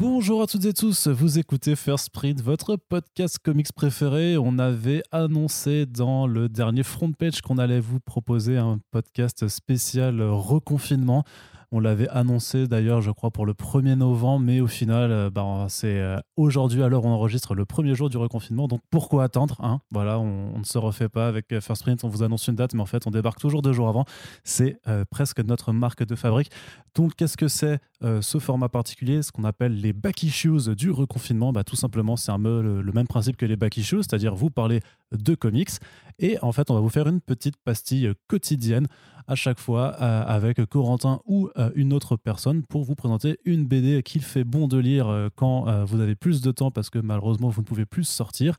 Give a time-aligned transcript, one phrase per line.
[0.00, 4.38] Bonjour à toutes et tous, vous écoutez First Print, votre podcast comics préféré.
[4.38, 10.22] On avait annoncé dans le dernier front page qu'on allait vous proposer un podcast spécial
[10.22, 11.24] reconfinement.
[11.72, 15.66] On l'avait annoncé d'ailleurs, je crois, pour le 1er novembre, mais au final, euh, bah,
[15.68, 18.66] c'est euh, aujourd'hui, alors on enregistre le premier jour du reconfinement.
[18.66, 19.80] Donc pourquoi attendre hein?
[19.92, 22.74] Voilà, on, ne se refait pas avec euh, First Print, on vous annonce une date,
[22.74, 24.04] mais en fait, on débarque toujours deux jours avant.
[24.42, 24.80] C'est
[25.10, 26.50] presque notre marque de fabrique.
[26.94, 29.22] Donc qu'est-ce que c'est ce format particulier?
[29.22, 31.52] Ce qu'on appelle les back issues du reconfinement.
[31.52, 34.80] Bah, tout simplement, c'est peu le, même principe que les back issues, c'est-à-dire vous parlez
[35.12, 35.70] de comics
[36.18, 38.86] et en fait, on va vous faire une petite pastille quotidienne
[39.30, 43.64] à chaque fois euh, avec Corentin ou euh, une autre personne pour vous présenter une
[43.64, 46.98] BD qu'il fait bon de lire euh, quand vous avez plus de temps parce que
[46.98, 48.56] malheureusement vous ne pouvez plus sortir.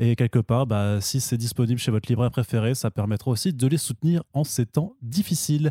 [0.00, 3.66] Et quelque part, bah, si c'est disponible chez votre libraire préféré, ça permettra aussi de
[3.66, 5.70] les soutenir en ces temps difficiles.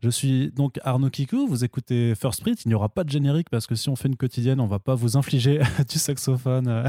[0.00, 2.64] Je suis donc Arnaud Kikou, vous écoutez First Print.
[2.64, 4.80] Il n'y aura pas de générique parce que si on fait une quotidienne, on va
[4.80, 6.84] pas vous infliger du saxophone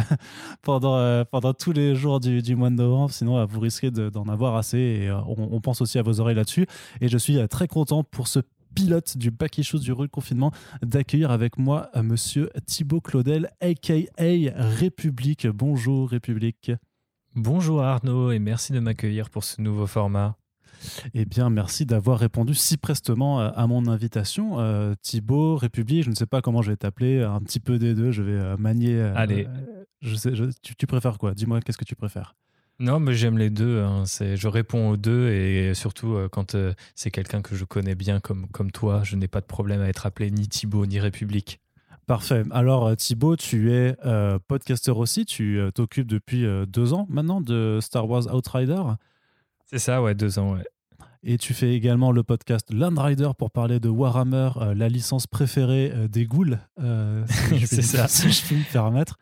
[0.63, 3.11] pendant, pendant tous les jours du, du mois de novembre.
[3.11, 4.77] Sinon, vous risquez d'en avoir assez.
[4.77, 6.65] Et on, pense aussi à vos oreilles là-dessus.
[7.01, 8.39] Et je suis euh, très content pour ce
[8.75, 15.47] pilote du Back Issues du confinement d'accueillir avec moi euh, monsieur Thibaut Claudel, aka République.
[15.47, 16.71] Bonjour République.
[17.35, 20.35] Bonjour Arnaud et merci de m'accueillir pour ce nouveau format.
[21.13, 24.57] Eh bien, merci d'avoir répondu si prestement euh, à mon invitation.
[25.01, 28.11] Thibaut, République, je ne sais pas comment je vais t'appeler, un petit peu des deux,
[28.11, 28.99] je vais manier.
[28.99, 29.47] Allez.
[30.01, 30.31] je sais,
[30.61, 31.33] tu préfères quoi?
[31.33, 32.35] Dis-moi, qu'est-ce que tu préfères?
[32.79, 33.81] Non, mais j'aime les deux.
[33.81, 34.03] Hein.
[34.05, 38.21] Je réponds aux deux et surtout euh, quand euh, c'est quelqu'un que je connais bien
[38.21, 41.59] comme, comme toi, je n'ai pas de problème à être appelé ni Thibaut ni République.
[42.07, 42.43] Parfait.
[42.51, 43.95] Alors euh, Thibaut, tu es
[44.47, 45.25] podcaster aussi.
[45.25, 48.81] Tu t'occupes depuis deux ans maintenant de Star Wars Outrider.
[49.65, 50.63] C'est ça, ouais, deux ans, ouais.
[51.21, 56.25] Et tu fais également le podcast Landrider pour parler de Warhammer, la licence préférée des
[56.25, 56.57] ghouls.
[57.65, 58.07] c'est ça.
[58.07, 59.19] Si je puis me permettre.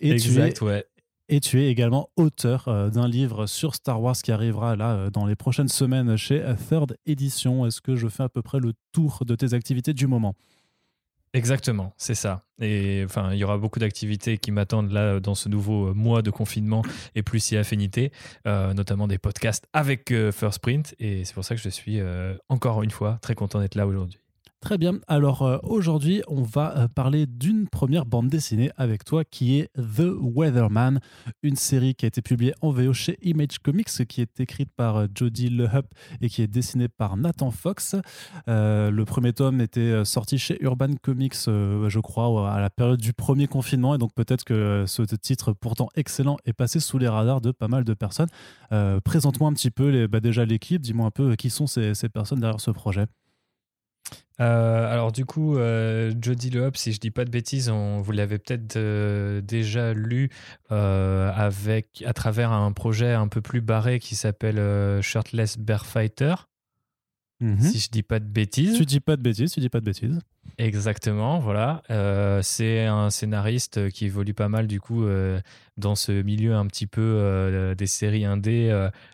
[0.00, 0.86] Et exact, tu es, ouais.
[1.30, 5.10] Et tu es également auteur euh, d'un livre sur Star Wars qui arrivera là euh,
[5.10, 7.66] dans les prochaines semaines chez Third Edition.
[7.66, 10.34] Est-ce que je fais à peu près le tour de tes activités du moment?
[11.34, 12.46] Exactement, c'est ça.
[12.58, 16.30] Et enfin, il y aura beaucoup d'activités qui m'attendent là dans ce nouveau mois de
[16.30, 16.82] confinement
[17.14, 18.10] et plus si affinité,
[18.46, 20.94] euh, notamment des podcasts avec First Print.
[20.98, 22.00] Et c'est pour ça que je suis
[22.48, 24.18] encore une fois très content d'être là aujourd'hui.
[24.60, 24.98] Très bien.
[25.06, 29.70] Alors euh, aujourd'hui, on va euh, parler d'une première bande dessinée avec toi qui est
[29.76, 30.98] The Weatherman,
[31.44, 34.96] une série qui a été publiée en VO chez Image Comics, qui est écrite par
[34.96, 35.86] euh, Jody LeHupp
[36.20, 37.94] et qui est dessinée par Nathan Fox.
[38.48, 43.46] le premier tome était sorti chez Urban Comics, je crois, à la période du premier
[43.46, 47.52] confinement, et donc peut-être que ce titre pourtant excellent est passé sous les radars de
[47.52, 48.28] pas mal de personnes.
[49.04, 52.60] Présente-moi un petit peu bah, déjà l'équipe, dis-moi un peu qui sont ces personnes derrière
[52.60, 53.06] ce projet.
[54.40, 58.12] Euh, alors du coup, euh, Jody Le si je dis pas de bêtises, on, vous
[58.12, 60.30] l'avez peut-être euh, déjà lu
[60.70, 66.34] avec, à travers un projet un peu plus barré qui s'appelle Shirtless Bear Fighter.
[67.40, 67.60] Mhm.
[67.60, 68.76] Si je dis pas de bêtises.
[68.76, 70.20] Tu dis pas de bêtises, tu dis pas de bêtises.
[70.56, 71.82] Exactement, voilà.
[72.42, 75.04] c'est un scénariste qui évolue pas mal du coup
[75.76, 78.70] dans ce milieu un petit peu des séries indé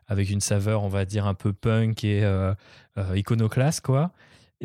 [0.07, 2.25] avec une saveur, on va dire un peu punk et
[3.15, 4.13] iconoclaste quoi.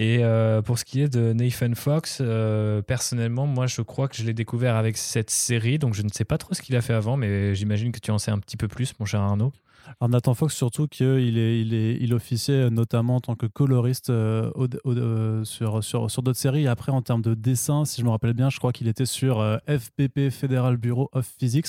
[0.02, 4.16] Et euh, pour ce qui est de Nathan Fox, euh, personnellement, moi, je crois que
[4.16, 6.82] je l'ai découvert avec cette série, donc je ne sais pas trop ce qu'il a
[6.82, 9.52] fait avant, mais j'imagine que tu en sais un petit peu plus, mon cher Arnaud.
[10.00, 14.10] Alors Nathan Fox, surtout qu'il est, il est, il officiait notamment en tant que coloriste
[14.10, 16.68] euh, sur, sur, sur d'autres séries.
[16.68, 19.44] après, en termes de dessin, si je me rappelle bien, je crois qu'il était sur
[19.68, 21.68] FPP, Federal Bureau of Physics,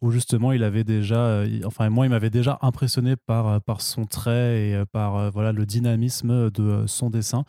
[0.00, 4.68] où justement il avait déjà, enfin moi, il m'avait déjà impressionné par, par son trait
[4.68, 7.44] et par voilà, le dynamisme de son dessin.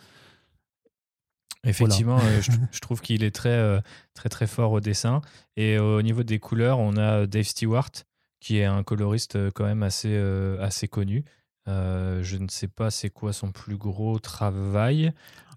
[1.65, 2.41] Effectivement, euh,
[2.71, 3.79] je, trouve qu'il est très, euh,
[4.13, 5.21] très, très fort au dessin.
[5.57, 7.91] Et au niveau des couleurs, on a Dave Stewart,
[8.39, 10.15] qui est un coloriste euh, quand même assez,
[10.59, 11.23] assez connu.
[11.67, 15.11] je ne sais pas c'est quoi son plus gros travail.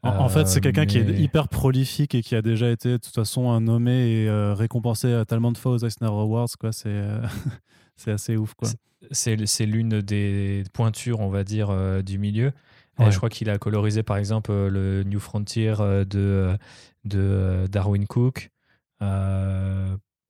[0.04, 3.14] En, fait, c'est quelqu'un qui est hyper prolifique et qui a déjà été de toute
[3.14, 6.48] façon nommé et récompensé tellement de fois aux Eisner Awards.
[6.72, 7.04] C'est,
[7.96, 8.54] c'est assez ouf.
[8.54, 8.68] Quoi.
[9.12, 12.52] C'est, l'une des pointures, on va dire, du milieu.
[12.98, 16.56] Je crois qu'il a colorisé par exemple euh, le New Frontier euh, de, euh,
[17.04, 18.50] de Darwin Cook.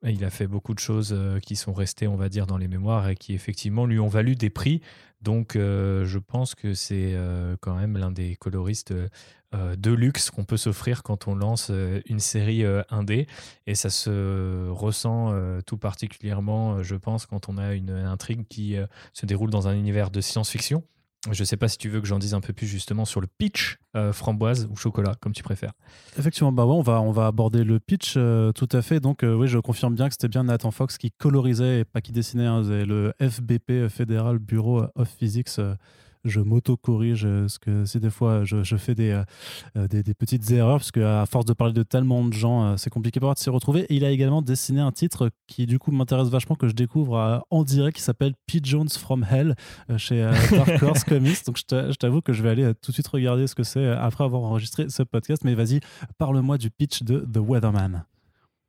[0.05, 3.09] Il a fait beaucoup de choses qui sont restées, on va dire, dans les mémoires
[3.09, 4.81] et qui effectivement lui ont valu des prix.
[5.21, 7.17] Donc je pense que c'est
[7.61, 8.93] quand même l'un des coloristes
[9.53, 11.71] de luxe qu'on peut s'offrir quand on lance
[12.07, 13.27] une série indé.
[13.67, 15.33] Et ça se ressent
[15.67, 18.77] tout particulièrement, je pense, quand on a une intrigue qui
[19.13, 20.83] se déroule dans un univers de science-fiction
[21.31, 23.29] Je sais pas si tu veux que j'en dise un peu plus justement sur le
[23.29, 23.79] pitch
[24.13, 25.73] framboise ou chocolat, comme tu préfères.
[26.19, 28.99] Effectivement, bah ouais, on va, on va aborder le pitch tout à fait.
[28.99, 32.11] Donc oui, je confirme bien que c'était bien Nathan Fox qui colorisait et pas qui
[32.11, 32.47] dessinait.
[32.47, 35.61] Hein, le FBP, Fédéral Bureau of Physics
[36.25, 39.25] je m'auto-corrige parce que c'est des fois je, je fais des, euh,
[39.77, 42.77] euh, des, des, petites erreurs parce qu'à force de parler de tellement de gens, euh,
[42.77, 43.81] c'est compliqué pour moi de s'y retrouver.
[43.89, 47.45] Et il a également dessiné un titre qui du coup m'intéresse vachement que je découvre
[47.51, 49.55] en direct qui s'appelle Pigeons from Hell
[49.97, 51.45] chez Dark Horse Comics.
[51.47, 54.25] Donc je t'avoue que je vais aller tout de suite regarder ce que c'est après
[54.25, 55.43] avoir enregistré ce podcast.
[55.45, 55.81] Mais vas-y,
[56.19, 58.05] parle-moi du pitch de The Weatherman.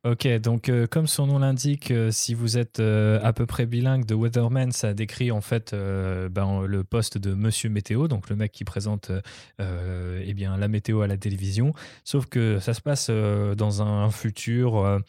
[0.05, 3.65] Ok, donc euh, comme son nom l'indique, euh, si vous êtes euh, à peu près
[3.65, 8.35] bilingue de Weatherman, ça décrit en fait ben, le poste de Monsieur Météo, donc le
[8.35, 9.11] mec qui présente
[9.59, 11.73] eh bien, la météo à la télévision.
[12.03, 14.99] Sauf que ça se passe dans un futur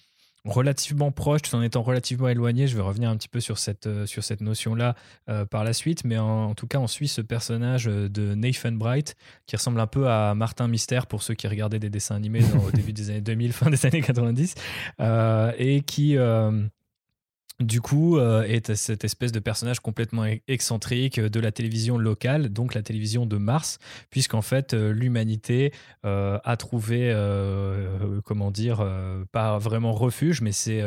[0.45, 2.67] relativement proche, tout en étant relativement éloigné.
[2.67, 4.95] Je vais revenir un petit peu sur cette, euh, cette notion-là
[5.29, 8.73] euh, par la suite, mais en, tout cas, on suit ce personnage euh, de Nathan
[8.73, 12.43] Bright qui ressemble un peu à Martin Mystère pour ceux qui regardaient des dessins animés
[12.67, 14.55] au début des années 2000, fin des années 90,
[15.59, 16.17] et qui
[17.61, 22.75] du coup, euh, est cette espèce de personnage complètement excentrique de la télévision locale, donc
[22.75, 23.79] la télévision de Mars,
[24.11, 25.73] puisqu'en fait, euh, l'humanité
[26.05, 27.15] euh, a trouvé,
[28.25, 28.85] comment dire,
[29.31, 30.83] pas vraiment refuge, mais c'est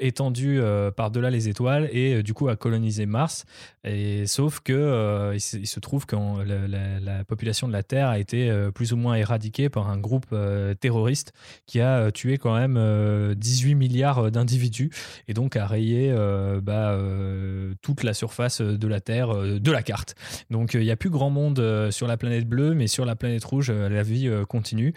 [0.00, 0.60] étendu
[0.96, 3.44] par-delà les étoiles et du coup a colonisé Mars.
[3.84, 8.52] Et, sauf que il se, trouve que la, la, population de la Terre a été
[8.74, 10.34] plus ou moins éradiquée par un groupe
[10.80, 11.32] terroriste
[11.66, 14.90] qui a tué quand même 18 milliards d'individus
[15.28, 19.70] et donc a rayé euh, bah, euh, toute la surface de la Terre euh, de
[19.70, 20.14] la carte.
[20.50, 23.44] Donc il n'y a plus grand monde sur la planète bleue, mais sur la planète
[23.44, 24.94] rouge, la vie continue.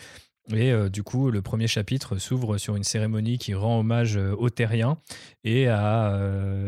[0.54, 4.98] Et du coup, le premier chapitre s'ouvre sur une cérémonie qui rend hommage aux terriens
[5.44, 5.68] et,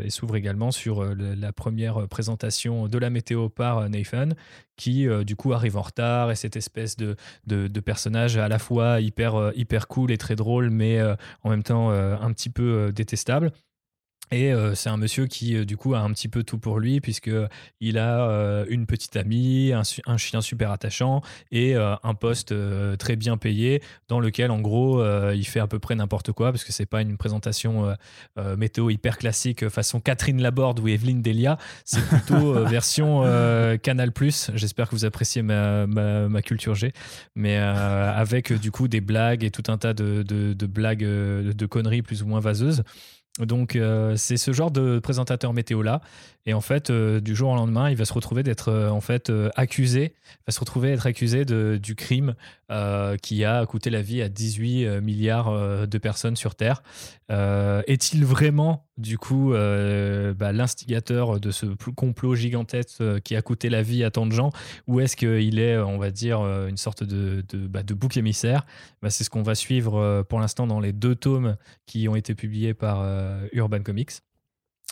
[0.10, 4.30] s'ouvre également sur la première présentation de la météo par Nathan,
[4.76, 7.16] qui du coup arrive en retard et cette espèce de,
[7.48, 11.02] de, de, personnage à la fois hyper, hyper cool et très drôle, mais
[11.44, 13.54] en même temps un petit peu détestable.
[14.32, 16.80] Et euh, c'est un monsieur qui, euh, du coup, a un petit peu tout pour
[16.80, 21.22] lui, puisqu'il a euh, une petite amie, un, chien super attachant
[21.52, 22.54] et un poste
[22.98, 26.64] très bien payé, dans lequel, en gros, il fait à peu près n'importe quoi, parce
[26.64, 27.96] que c'est pas une présentation
[28.58, 33.22] météo hyper classique façon Catherine Laborde ou Evelyne Delia, c'est plutôt version
[33.82, 34.12] Canal.
[34.54, 36.92] J'espère que vous appréciez ma, ma, culture G,
[37.36, 41.66] mais avec, du coup, des blagues et tout un tas de, de, de blagues, de
[41.66, 42.84] conneries plus ou moins vaseuses.
[43.40, 46.02] Donc euh, c'est ce genre de présentateur météo là
[46.46, 49.02] et en fait euh, du jour au lendemain il va se retrouver d'être euh, en
[49.02, 50.14] fait accusé
[50.48, 52.36] va se retrouver être accusé de, du crime
[53.24, 56.84] qui a coûté la vie à 18 milliards de personnes sur Terre.
[57.28, 64.04] Est-il vraiment du coup bah, l'instigateur de ce complot gigantesque qui a coûté la vie
[64.04, 64.52] à tant de gens
[64.86, 68.68] ou est-ce qu'il est on va dire une sorte de, de, bah, bouc émissaire?
[69.02, 72.36] Bah, c'est ce qu'on va suivre pour l'instant dans les deux tomes qui ont été
[72.36, 73.02] publiés par
[73.54, 74.22] Urban Comics.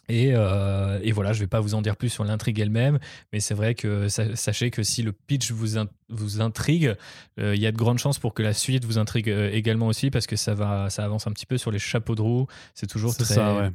[0.09, 3.00] Euh, et, voilà, je ne vais pas vous en dire plus sur l'intrigue elle-même,
[3.33, 5.79] mais c'est vrai que sachez que si le pitch vous,
[6.09, 6.95] vous intrigue,
[7.39, 10.09] euh, il y a de grandes chances pour que la suite vous intrigue également aussi,
[10.09, 12.47] parce que ça, va, ça avance un petit peu sur les chapeaux de roue.
[12.74, 13.71] C'est toujours très, ça, ouais.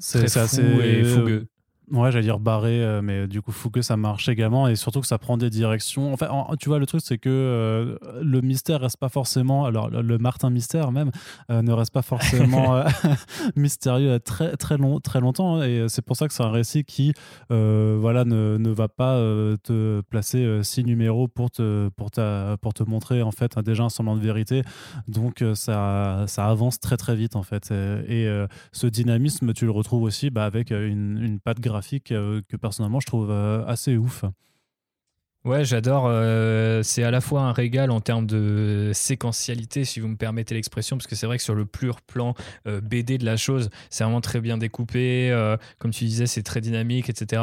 [0.00, 0.62] très assez...
[0.62, 1.46] et fougueux.
[1.92, 5.06] Ouais, j'allais dire barré, euh, mais du coup, que ça marche également et surtout que
[5.06, 6.12] ça prend des directions.
[6.12, 6.28] Enfin,
[6.58, 9.64] tu vois, le truc, c'est que euh, le mystère reste pas forcément.
[9.66, 11.12] Alors, le, Martin Mystère même
[11.48, 12.82] euh, ne reste pas forcément
[13.56, 15.56] mystérieux très, très, long, très longtemps.
[15.60, 17.12] Hein, et c'est pour ça que c'est un récit qui
[17.50, 19.16] voilà, ne, ne, va pas
[19.62, 23.88] te placer six numéros pour te, pour, ta, pour te montrer en fait déjà un
[23.90, 24.62] semblant de vérité.
[25.06, 27.70] Donc, ça, ça avance très, très vite en fait.
[27.70, 28.26] Et,
[28.72, 32.56] ce dynamisme, tu le retrouves aussi bah, avec une, une patte grave graphique euh, que
[32.56, 34.24] personnellement je trouve euh, assez ouf.
[35.44, 36.06] Ouais, j'adore.
[36.08, 40.56] Euh, c'est à la fois un régal en termes de séquentialité, si vous me permettez
[40.56, 44.02] l'expression, parce que c'est vrai que sur le pur plan BD de la chose, c'est
[44.02, 45.30] vraiment très bien découpé.
[45.78, 47.42] comme tu disais, c'est très dynamique, etc.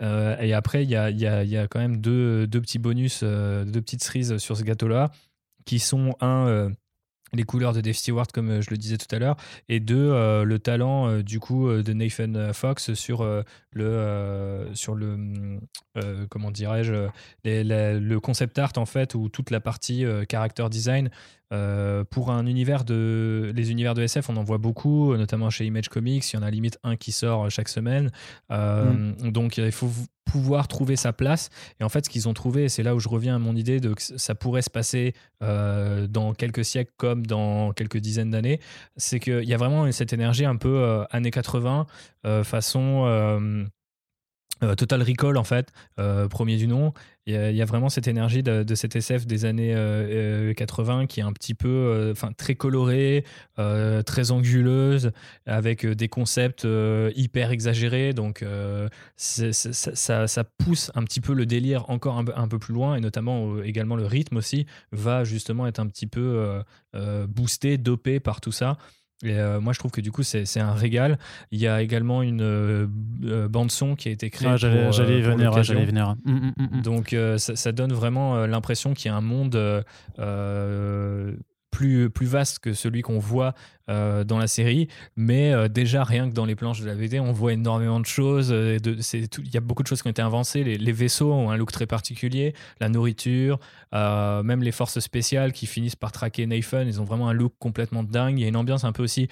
[0.00, 4.56] et après, il y a, quand même deux, deux petits bonus, deux petites cerises sur
[4.56, 5.10] ce gâteau-là,
[5.64, 6.70] qui sont un
[7.32, 9.36] les couleurs de Dave Stewart, comme euh, je le disais tout à l'heure,
[9.68, 13.24] et deux, euh, le talent euh, du coup de Nathan Fox sur
[13.72, 15.58] le, sur le
[16.28, 17.08] comment dirais-je,
[17.44, 21.10] le concept art en fait, ou toute la partie character design
[21.52, 25.66] euh, pour un univers de les univers de SF, on en voit beaucoup, notamment chez
[25.66, 26.32] Image Comics.
[26.32, 28.10] Il y en a limite un qui sort chaque semaine.
[28.52, 29.32] Euh, mm.
[29.32, 29.90] Donc il faut
[30.24, 31.50] pouvoir trouver sa place.
[31.80, 33.80] Et en fait, ce qu'ils ont trouvé, c'est là où je reviens à mon idée
[33.80, 38.60] de que ça pourrait se passer euh, dans quelques siècles comme dans quelques dizaines d'années,
[38.96, 41.86] c'est qu'il y a vraiment cette énergie un peu années 80,
[42.44, 43.66] façon
[44.62, 46.92] Euh, Total Recall en fait, euh, premier du nom.
[47.26, 49.72] Il y, a vraiment cette énergie de, cette SF des années
[50.56, 53.24] 80 qui est un petit peu, enfin très colorée,
[53.56, 55.12] très anguleuse,
[55.46, 56.66] avec des concepts
[57.14, 58.14] hyper exagérés.
[58.14, 58.44] Donc
[59.16, 63.94] ça, pousse un petit peu le délire encore un, peu plus loin et notamment également
[63.94, 66.62] le rythme aussi va justement être un petit peu
[67.28, 68.76] boosté, dopé par tout ça.
[69.22, 71.18] Et euh, moi, je trouve que du coup, c'est un régal.
[71.50, 72.86] Il y a également une euh,
[73.24, 74.48] euh, bande-son qui a été créée.
[74.48, 76.16] Ah, j'allais venir, j'allais venir.
[76.26, 79.84] Hum, hum, hum, Donc, ça, ça, donne vraiment l'impression qu'il y a un monde
[81.70, 83.54] plus, plus vaste que celui qu'on voit
[83.88, 84.88] euh, dans la série.
[85.16, 88.06] Mais euh, déjà, rien que dans les planches de la BD, on voit énormément de
[88.06, 88.50] choses.
[88.52, 90.62] Euh, il y a beaucoup de choses qui ont été invencées.
[90.62, 93.58] Les, vaisseaux ont un look très particulier, la nourriture,
[93.92, 98.02] même les forces spéciales qui finissent par traquer Nathan, ils ont vraiment un look complètement
[98.02, 98.38] dingue.
[98.38, 99.28] Il y a une ambiance un peu aussi.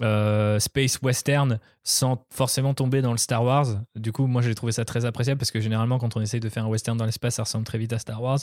[0.00, 3.66] space western sans forcément tomber dans le Star Wars.
[3.96, 6.48] Du coup, moi j'ai trouvé ça très appréciable parce que généralement, quand on essaye de
[6.48, 8.40] faire un western dans l'espace, ça ressemble très vite à Star Wars.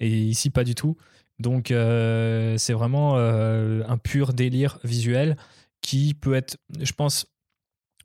[0.00, 0.96] Et ici, pas du tout.
[1.38, 5.36] Donc euh, c'est vraiment euh, un pur délire visuel
[5.82, 7.26] qui peut être, je pense,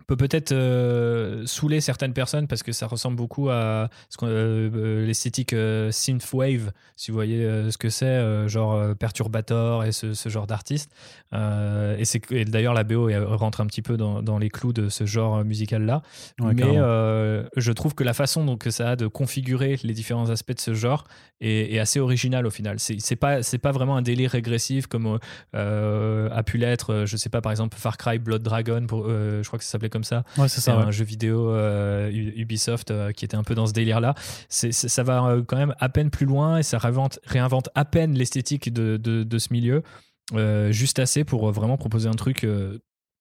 [0.07, 5.53] peut peut-être euh, saouler certaines personnes parce que ça ressemble beaucoup à ce euh, l'esthétique
[5.53, 10.91] euh, synthwave, si vous voyez ce que c'est, genre Perturbator et ce, ce genre d'artiste.
[11.33, 15.05] et c'est d'ailleurs la BO rentre un petit peu dans, dans les clous de ce
[15.05, 16.01] genre musical-là.
[16.41, 16.77] Mais
[17.55, 20.59] je trouve que la façon dont que ça a de configurer les différents aspects de
[20.59, 21.05] ce genre
[21.41, 22.77] est, assez original au final.
[22.79, 25.19] C'est pas c'est pas vraiment un délire régressif comme
[25.53, 29.59] a pu l'être, je sais pas par exemple Far Cry Blood Dragon, pour, je crois
[29.59, 30.23] que ça s'appelait comme ça.
[30.47, 30.75] c'est ça.
[30.75, 34.15] Un jeu vidéo euh, Ubisoft euh, qui était un peu dans ce délire-là.
[34.49, 38.15] ça va euh, quand même à peine plus loin et ça réinvente, réinvente à peine
[38.17, 39.83] l'esthétique de, de, ce milieu,
[40.71, 42.45] juste assez pour vraiment proposer un truc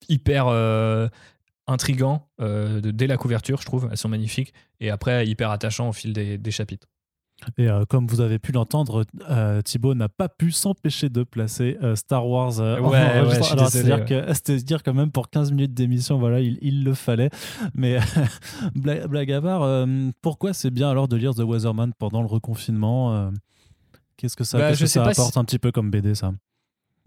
[0.09, 0.47] hyper
[1.67, 3.89] intrigant dès la couverture, je trouve.
[3.91, 4.55] Elles sont magnifiques.
[4.81, 6.89] Et après, hyper attachant au fil des chapitres.
[7.59, 11.77] Et euh, comme vous avez pu l'entendre, euh, Thibaut n'a pas pu s'empêcher de placer
[11.83, 16.59] euh, Star Wars ouais, c'est-à-dire que, dire quand même pour 15 minutes d'émission, voilà, il,
[16.63, 17.31] il, le fallait.
[17.75, 17.99] Mais
[18.75, 19.87] blague, à part,
[20.21, 23.31] pourquoi c'est bien alors de lire The Weatherman pendant le reconfinement
[24.17, 26.33] Qu'est-ce que ça, bah, que ça apporte un petit peu comme BD, ça?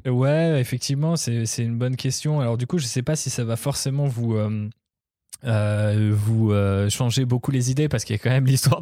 [0.05, 2.39] Ouais, effectivement, c'est une bonne question.
[2.41, 4.37] Alors du coup, je sais pas si ça va forcément vous
[5.43, 8.81] euh, vous euh, changez beaucoup les idées parce qu'il y a quand même l'histoire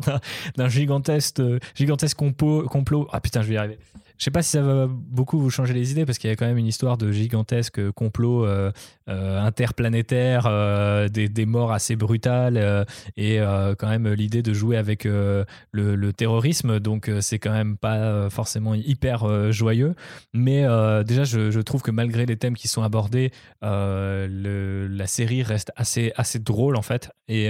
[0.56, 1.42] d'un gigantesque,
[1.76, 3.08] gigantesque complot, complot.
[3.12, 3.78] Ah putain, je vais y arriver.
[4.18, 6.36] Je sais pas si ça va beaucoup vous changer les idées parce qu'il y a
[6.36, 8.72] quand même une histoire de gigantesque complot euh,
[9.10, 12.86] euh, interplanétaire, euh, des, morts assez brutales
[13.18, 13.40] et
[13.78, 16.80] quand même l'idée de jouer avec le, terrorisme.
[16.80, 19.94] Donc c'est quand même pas forcément hyper joyeux.
[20.34, 20.62] Mais
[21.04, 26.40] déjà, je, trouve que malgré les thèmes qui sont abordés, la série reste assez, assez
[26.40, 27.12] drôle en fait.
[27.28, 27.50] Et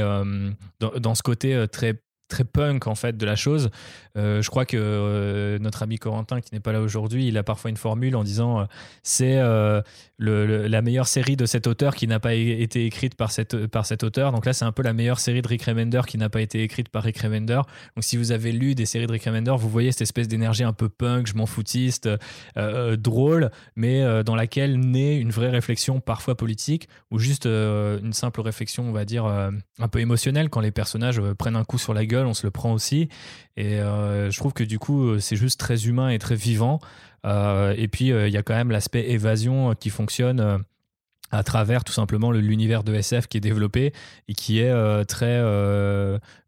[0.79, 3.70] dans, ce côté très très punk en fait de la chose.
[4.18, 7.44] Euh, je crois que euh, notre ami Corentin qui n'est pas là aujourd'hui, il a
[7.44, 8.65] parfois une formule en disant euh,
[9.01, 9.39] c'est
[10.20, 14.03] la meilleure série de cet auteur qui n'a pas été écrite par, cette, par cet
[14.03, 14.32] auteur.
[14.32, 16.63] Donc là, c'est un peu la meilleure série de Rick Remender qui n'a pas été
[16.63, 17.62] écrite par Rick Remender.
[17.96, 20.63] Donc si vous avez lu des séries de Rick Remender, vous voyez cette espèce d'énergie
[20.63, 22.10] un peu punk, je m'en foutiste,
[22.98, 28.88] drôle, mais dans laquelle naît une vraie réflexion parfois politique ou juste une simple réflexion,
[28.88, 32.12] on va dire, un peu émotionnelle quand les personnages prennent un coup sur la gueule
[32.22, 33.10] on se le prend aussi.
[33.58, 36.79] Et euh, je trouve que du coup, euh, c'est juste très humain et très vivant.
[37.25, 40.63] Euh, et puis, il y a quand même l'aspect évasion qui fonctionne
[41.33, 43.93] à travers tout simplement l'univers de SF qui est développé
[44.27, 45.41] et qui est très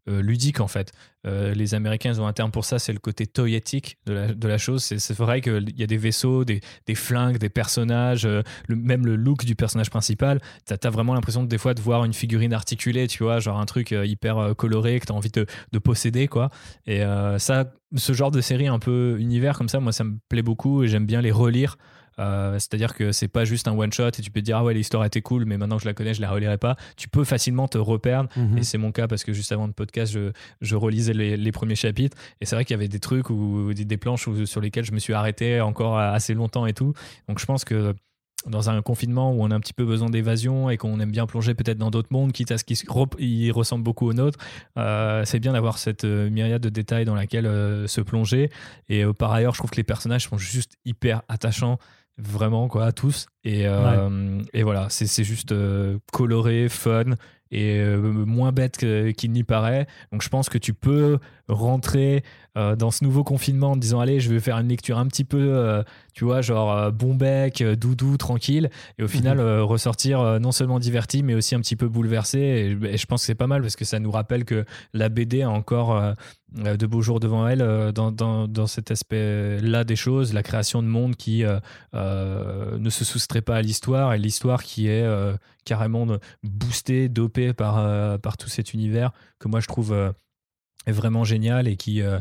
[0.06, 0.92] ludique en fait.
[1.26, 4.58] Euh, les Américains ils ont un terme pour ça, c'est le côté toyetique de la,
[4.58, 4.82] chose.
[4.82, 6.60] C'est vrai qu'il y a des vaisseaux, des,
[6.94, 10.40] flingues, des personnages, euh, même le look du personnage principal.
[10.66, 13.66] Tu as, vraiment l'impression des fois de voir une figurine articulée, tu vois, genre un
[13.66, 16.50] truc euh, hyper coloré que tu as envie de, de, posséder, quoi.
[16.86, 17.02] Et
[17.38, 20.82] ça, ce genre de série un peu univers comme ça, moi ça me plaît beaucoup
[20.82, 21.76] et j'aime bien les relire.
[22.18, 24.64] Euh, c'est-à-dire que c'est pas juste un one shot et tu peux te dire ah
[24.64, 26.76] ouais l'histoire était cool mais maintenant que je la connais je la relirai pas.
[26.96, 28.58] Tu peux facilement te reperdre mhm.
[28.58, 31.76] et c'est mon cas parce que juste avant le podcast je, je relisais les, premiers
[31.76, 34.92] chapitres et c'est vrai qu'il y avait des trucs ou des, planches sur lesquelles je
[34.92, 36.92] me suis arrêté encore assez longtemps et tout.
[37.28, 37.94] Donc je pense que
[38.46, 41.26] dans un confinement où on a un petit peu besoin d'évasion et qu'on aime bien
[41.26, 44.38] plonger peut-être dans d'autres mondes, quitte à ce qu'ils ressemblent beaucoup aux nôtres,
[44.76, 47.46] euh, c'est bien d'avoir cette euh, myriade de détails dans laquelle
[47.88, 48.50] se plonger.
[48.88, 51.78] Et par ailleurs, je trouve que les personnages sont juste hyper attachants
[52.18, 53.26] vraiment quoi, tous.
[53.44, 57.14] Et, euh, et voilà, c'est juste euh, coloré, fun
[57.50, 59.86] et euh, moins bête qu'il n'y paraît.
[60.12, 62.22] Donc je pense que tu peux rentrer
[62.54, 65.82] dans ce nouveau confinement en disant allez je vais faire une lecture un petit peu
[66.14, 68.70] tu vois genre bon bec doudou tranquille.
[68.98, 69.60] Et au final mhm.
[69.60, 72.38] ressortir non seulement diverti mais aussi un petit peu bouleversé.
[72.38, 75.42] Et, je pense que c'est pas mal parce que ça nous rappelle que la BD
[75.42, 76.14] a encore
[76.54, 80.32] de beaux jours devant elle dans, dans, dans, cet aspect là des choses.
[80.32, 81.44] La création de monde qui
[81.92, 85.06] ne se soustrait pas à l'histoire et l'histoire qui est
[85.66, 86.06] carrément
[86.42, 89.94] boostée dopée par, par tout cet univers que moi je trouve
[90.86, 92.18] est vraiment génial et qui, euh,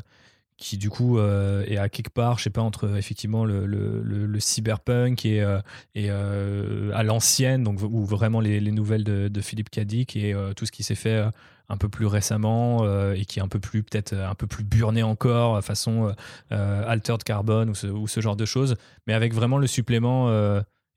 [0.57, 4.39] qui du coup euh, est à quelque part, je sais pas, entre effectivement le, le,
[4.39, 5.59] cyberpunk et, euh,
[5.93, 10.71] et à l'ancienne, donc ou vraiment les, les nouvelles de, Philippe Cadic et tout ce
[10.71, 11.23] qui s'est fait
[11.67, 15.03] un peu plus récemment et qui est un peu plus peut-être un peu plus burné
[15.03, 16.13] encore façon
[16.49, 18.75] Altered Carbon ou ce, ou ce, genre de choses,
[19.07, 20.29] mais avec vraiment le supplément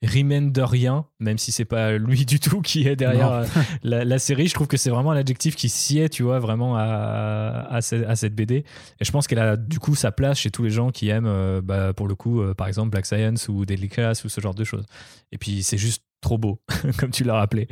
[0.04, 3.44] Remain de rien, même si c'est pas lui du tout qui est derrière euh,
[3.82, 4.46] la, série.
[4.46, 8.64] Je trouve que c'est vraiment l'adjectif qui sied, tu vois, vraiment à, à, cette BD.
[9.00, 11.26] Et je pense qu'elle a du coup sa place chez tous les gens qui aiment,
[11.26, 14.40] euh, bah, pour le coup, euh, par exemple, Black Science ou Deadly Class ou ce
[14.40, 14.86] genre de choses.
[15.32, 16.60] Et puis c'est juste trop beau,
[16.98, 17.66] comme tu l'as rappelé.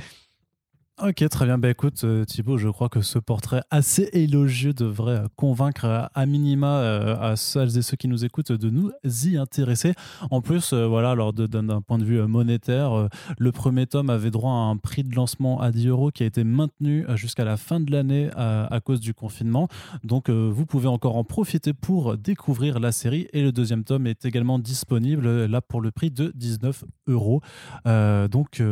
[1.02, 1.58] Ok, très bien.
[1.58, 6.24] Bah écoute, euh, Thibaut, je crois que ce portrait assez élogieux devrait euh, convaincre à
[6.24, 9.92] minima euh, à celles et ceux qui nous écoutent de nous y intéresser.
[10.30, 14.54] En plus, voilà, alors d'un point de vue monétaire, le premier tome avait droit à
[14.54, 17.92] un prix de lancement à 10 euros qui a été maintenu jusqu'à la fin de
[17.92, 19.68] l'année à, cause du confinement.
[20.02, 23.28] Donc, vous pouvez encore en profiter pour découvrir la série.
[23.34, 27.42] Et le deuxième tome est également disponible là pour le prix de 19 euros.
[27.84, 28.62] donc,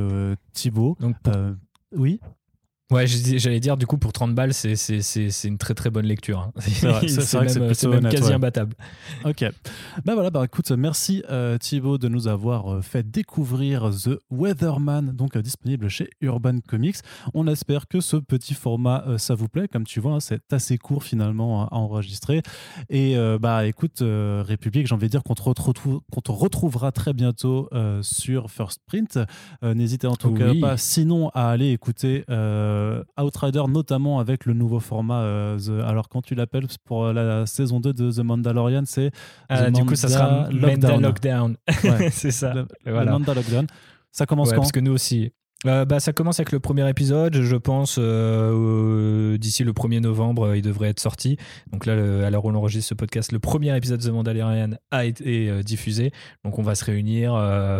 [0.55, 0.97] Thibaut.
[1.01, 1.17] Donc,
[1.95, 2.21] oui.
[2.91, 6.41] Ouais, j'allais dire, du coup, pour 30 balles, c'est une très très bonne lecture.
[6.41, 6.53] Hein.
[6.61, 7.09] C'est vrai,
[7.75, 8.75] c'est même, quasi imbattable.
[9.25, 9.43] Ok.
[10.05, 15.13] Bah voilà, bah écoute, merci euh, Thibaut de nous avoir euh, fait découvrir The Weatherman,
[15.13, 16.97] donc euh, disponible chez Urban Comics.
[17.33, 19.67] On espère que ce petit format, ça vous plaît.
[19.67, 22.43] Comme tu vois, hein, c'est assez court finalement à enregistrer.
[22.91, 27.71] Et bah écoute, République, j'ai envie de dire qu'on te, retrouve, te, retrouvera très bientôt
[28.03, 29.19] sur First Print.
[29.63, 32.25] N'hésitez en tout cas pas, sinon, à aller écouter.
[32.75, 35.23] Euh, Outrider, notamment avec le nouveau format.
[35.23, 39.11] Euh, alors, quand tu l'appelles pour la saison 2 de The Mandalorian, c'est.
[39.51, 41.03] Euh, du coup, ça sera Lockdown.
[41.03, 41.57] Lockdown.
[42.11, 42.55] c'est ça.
[42.55, 43.13] Le, voilà.
[43.19, 43.67] Lockdown.
[44.11, 45.33] Ça commence quand Parce que nous aussi.
[45.67, 47.97] Euh, bah, ça commence avec le premier épisode, je pense.
[47.99, 51.39] Euh, d'ici le 1er novembre, euh, il devrait être sorti.
[51.73, 54.71] Donc là, à l'heure où on enregistre ce podcast, le premier épisode de The Mandalorian
[54.91, 56.13] a été diffusé.
[56.45, 57.35] Donc on va se réunir,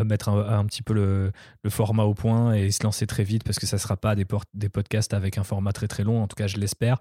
[0.05, 3.59] mettre un, petit peu le, le, format au point et se lancer très vite parce
[3.59, 6.23] que ça ne sera pas des, des podcasts avec un format très très long.
[6.23, 6.99] En tout cas, je l'espère.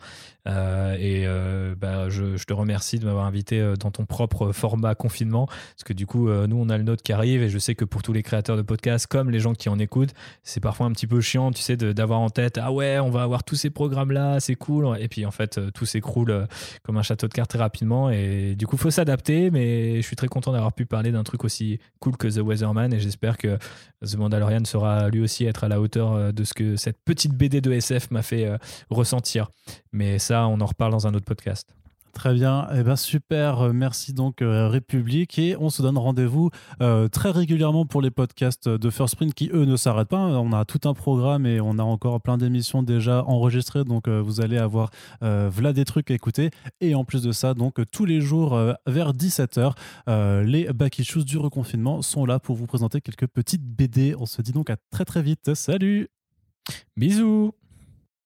[0.47, 1.25] et
[1.77, 5.93] bah, je, je, te remercie de m'avoir invité dans ton propre format confinement parce que
[5.93, 8.13] du coup, nous, on a le nôtre qui arrive et je sais que pour tous
[8.13, 11.05] les créateurs de podcasts, comme les gens qui en écoutent, c'est pas parfois un petit
[11.05, 14.39] peu chiant, tu sais, d'avoir en tête ah ouais, on va avoir tous ces programmes-là,
[14.39, 14.97] c'est cool.
[14.99, 16.45] Et puis en fait, euh, tout s'écroule euh,
[16.81, 18.09] comme un château de cartes très rapidement.
[18.09, 19.51] Et du coup, faut s'adapter.
[19.51, 22.91] Mais je suis très content d'avoir pu parler d'un truc aussi cool que The Weatherman.
[22.91, 23.59] Et j'espère que
[24.03, 27.35] The Mandalorian sera lui aussi être à la hauteur euh, de ce que cette petite
[27.35, 28.49] BD de SF m'a fait
[28.89, 29.51] ressentir.
[29.91, 31.69] Mais ça, on en reparle dans un autre podcast.
[32.13, 36.51] Très bien, eh ben super, euh, merci donc euh, République et on se donne rendez-vous
[36.79, 40.19] euh, très régulièrement pour les podcasts de First Print qui eux ne s'arrêtent pas.
[40.19, 44.41] On a tout un programme et on a encore plein d'émissions déjà enregistrées donc vous
[44.41, 48.21] allez avoir voilà des trucs à écouter et en plus de ça donc tous les
[48.21, 49.73] jours vers 17h
[50.45, 54.15] les back issues du reconfinement sont là pour vous présenter quelques petites BD.
[54.19, 55.55] On se dit donc à très très vite.
[55.55, 56.09] Salut.
[56.95, 57.53] Bisous.